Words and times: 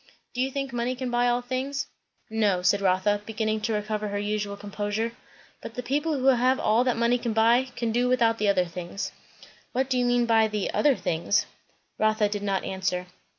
"Do 0.33 0.41
you 0.41 0.49
think 0.49 0.73
money 0.73 0.95
can 0.95 1.11
buy 1.11 1.27
all 1.27 1.43
things?" 1.43 1.85
"No," 2.27 2.63
said 2.63 2.81
Rotha, 2.81 3.21
beginning 3.23 3.61
to 3.61 3.73
recover 3.73 4.07
her 4.07 4.17
usual 4.17 4.57
composure; 4.57 5.11
"but 5.61 5.75
the 5.75 5.83
people 5.83 6.15
who 6.17 6.25
have 6.25 6.59
all 6.59 6.83
that 6.85 6.97
money 6.97 7.19
can 7.19 7.33
buy, 7.33 7.65
can 7.75 7.91
do 7.91 8.09
without 8.09 8.39
the 8.39 8.47
other 8.49 8.65
things." 8.65 9.11
"What 9.73 9.91
do 9.91 9.99
you 9.99 10.05
mean 10.05 10.25
by 10.25 10.47
the 10.47 10.71
'other 10.71 10.95
things'?" 10.95 11.45
Rotha 11.99 12.29
did 12.29 12.41
not 12.41 12.63
answer. 12.63 13.05